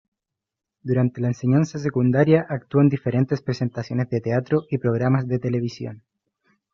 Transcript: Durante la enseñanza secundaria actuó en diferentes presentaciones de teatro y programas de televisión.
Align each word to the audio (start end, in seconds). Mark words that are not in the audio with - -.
Durante 0.81 1.21
la 1.21 1.27
enseñanza 1.27 1.77
secundaria 1.77 2.43
actuó 2.49 2.81
en 2.81 2.89
diferentes 2.89 3.43
presentaciones 3.43 4.09
de 4.09 4.19
teatro 4.19 4.63
y 4.71 4.79
programas 4.79 5.27
de 5.27 5.37
televisión. 5.37 6.01